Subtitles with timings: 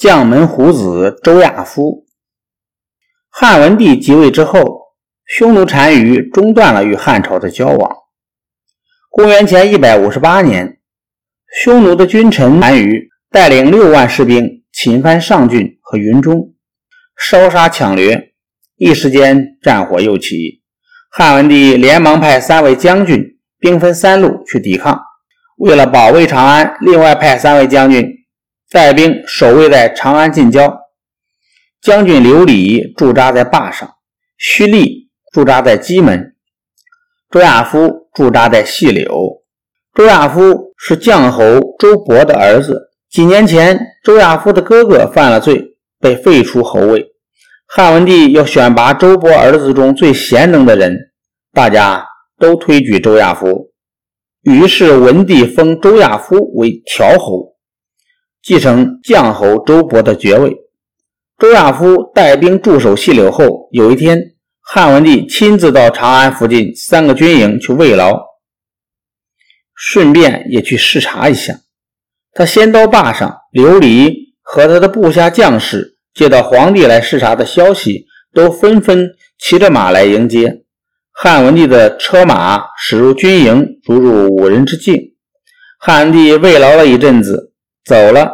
[0.00, 2.06] 将门虎子周亚夫。
[3.28, 4.94] 汉文帝即位之后，
[5.26, 7.96] 匈奴单于中断了与汉朝的交往。
[9.10, 10.78] 公元前一百五十八年，
[11.62, 16.54] 匈奴的君臣单于带领六万士兵侵犯上郡和云中，
[17.18, 18.32] 烧杀抢掠，
[18.76, 20.62] 一时间战火又起。
[21.10, 23.22] 汉文帝连忙派三位将军
[23.58, 24.98] 兵分三路去抵抗。
[25.58, 28.16] 为了保卫长安，另外派三位将军。
[28.72, 30.72] 带兵守卫在长安近郊，
[31.82, 33.96] 将军刘礼驻扎在坝上，
[34.40, 36.36] 胥吏驻扎在蓟门，
[37.32, 39.42] 周亚夫驻扎在细柳。
[39.92, 41.42] 周亚夫是将侯
[41.80, 42.92] 周勃的儿子。
[43.10, 45.60] 几年前，周亚夫的哥哥犯了罪，
[45.98, 47.04] 被废除侯位。
[47.66, 50.96] 汉文帝要选拔周勃儿子中最贤能的人，
[51.52, 52.06] 大家
[52.38, 53.72] 都推举周亚夫，
[54.42, 57.56] 于是文帝封周亚夫为条侯。
[58.42, 60.56] 继承将侯周勃的爵位，
[61.38, 68.18] 周亚夫带兵驻守细柳后，有一天，汉文帝亲自到长安附近三个军营去慰劳，
[69.74, 71.60] 顺便也去视察一下。
[72.32, 80.62] 他先到坝上，刘礼和他的部下将士接到皇帝来视察的消息，都纷纷骑着马来迎接。
[81.12, 85.12] 汉文帝的车马驶入军营，如入无人之境。
[85.78, 87.49] 汉文帝慰劳了一阵子。
[87.90, 88.30] 走了，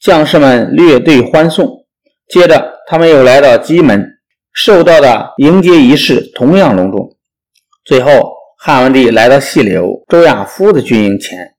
[0.00, 1.86] 将士们列队欢送。
[2.28, 4.04] 接着，他们又来到蓟门，
[4.52, 7.16] 受到的迎接仪式同样隆重。
[7.84, 11.54] 最后，汉文帝来到细柳周亚夫的军营前。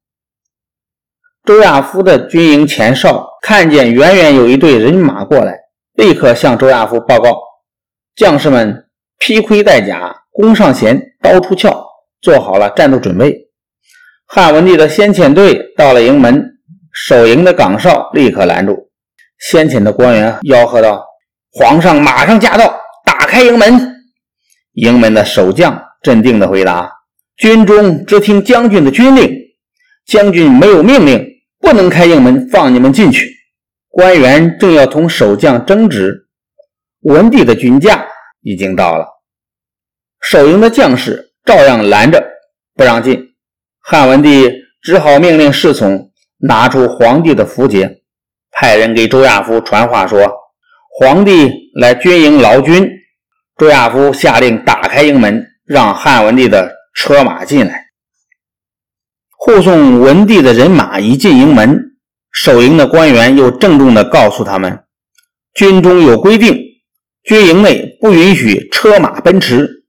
[1.46, 5.58] 周亚夫的军营前哨看见远远有一队人马过来，
[5.94, 7.40] 立刻向周亚夫报告。
[8.18, 11.86] 将士们披盔戴甲，弓上弦，刀出鞘，
[12.22, 13.34] 做好了战斗准备。
[14.26, 16.58] 汉文帝的先遣队到了营门。
[17.02, 18.92] 守营的岗哨立刻拦住，
[19.40, 21.02] 先前的官员吆喝道
[21.50, 23.96] ：“皇上马上驾到，打开营门！”
[24.76, 26.92] 营门的守将镇定地回答
[27.38, 29.34] ：“军中只听将军的军令，
[30.06, 31.26] 将军没有命令，
[31.60, 33.34] 不能开营门放你们进去。”
[33.88, 36.28] 官员正要同守将争执，
[37.04, 38.06] 文帝的军驾
[38.42, 39.08] 已经到了，
[40.22, 42.22] 守营的将士照样拦着
[42.76, 43.26] 不让进。
[43.80, 44.52] 汉文帝
[44.82, 46.09] 只好命令侍从。
[46.40, 48.02] 拿出皇帝的符节，
[48.52, 50.32] 派人给周亚夫传话说
[51.00, 52.90] ：“皇帝来军营劳军。”
[53.58, 57.88] 周亚夫下令打开营门，让汉文帝的车马进来。
[59.38, 61.78] 护送文帝的人马一进营门，
[62.32, 64.84] 守营的官员又郑重地告诉他们
[65.56, 66.58] ：“军中有规定，
[67.24, 69.84] 军营内不允许车马奔驰。”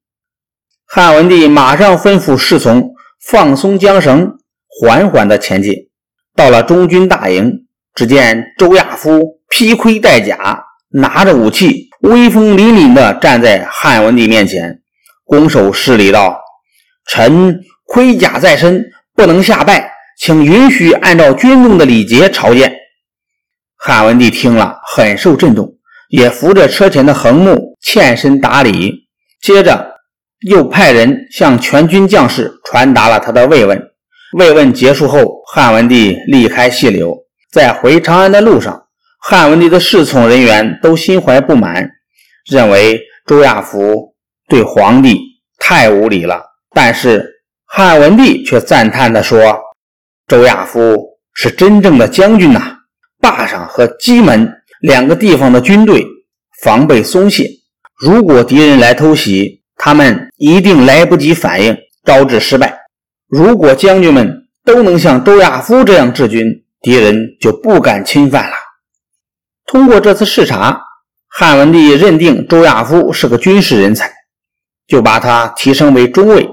[0.86, 2.92] 汉文帝马上吩咐侍从
[3.24, 4.38] 放松缰绳，
[4.80, 5.89] 缓缓地前进。
[6.40, 14.80] 到了中军大营，只见周亚夫披盔戴甲，拿着武器，威风凛凛地站在汉文帝面前，
[15.26, 16.40] 拱手施礼道
[17.06, 18.82] ：“臣盔甲在身，
[19.14, 22.74] 不能下拜，请允许按照军中的礼节朝见。”
[23.76, 25.74] 汉文帝听了，很受震动，
[26.08, 28.94] 也扶着车前的横木，欠身打礼。
[29.42, 29.96] 接着，
[30.48, 33.89] 又派人向全军将士传达了他的慰问。
[34.34, 37.16] 慰问结束后，汉文帝离开细柳，
[37.50, 38.84] 在回长安的路上，
[39.18, 41.90] 汉文帝的侍从人员都心怀不满，
[42.48, 44.14] 认为周亚夫
[44.48, 45.18] 对皇帝
[45.58, 46.42] 太无礼了。
[46.72, 47.28] 但是
[47.66, 49.58] 汉文帝却赞叹地说
[50.28, 50.96] ：“周亚夫
[51.34, 52.76] 是真正的将军呐！
[53.20, 54.48] 坝上和蓟门
[54.80, 56.06] 两个地方的军队
[56.62, 57.48] 防备松懈，
[57.98, 62.78] 如果敌人来偷袭，他们一定来不及反应，招致失败。”
[63.30, 66.44] 如果将军们都能像周亚夫这样治军，
[66.80, 68.56] 敌人就不敢侵犯了。
[69.66, 70.82] 通过这次视察，
[71.28, 74.12] 汉文帝认定周亚夫是个军事人才，
[74.88, 76.48] 就把他提升为中尉。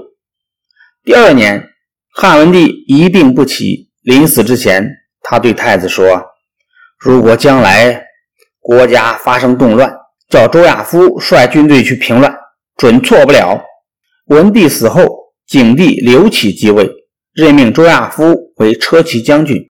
[1.03, 1.67] 第二年，
[2.13, 4.87] 汉文帝一病不起，临死之前，
[5.23, 6.23] 他对太子说
[6.99, 8.05] ：“如果将来
[8.59, 9.91] 国家发生动乱，
[10.29, 12.31] 叫周亚夫率军队去平乱，
[12.75, 13.59] 准错不了。”
[14.29, 15.26] 文帝死后。
[15.47, 16.91] 景帝刘启即位，
[17.33, 19.69] 任命周亚夫为车骑将军。